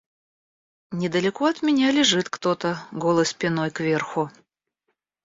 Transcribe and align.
Недалеко 0.91 1.45
от 1.45 1.61
меня 1.61 1.91
лежит 1.91 2.27
кто-то 2.27 2.79
голой 2.91 3.23
спиной 3.27 3.69
кверху. 3.69 4.31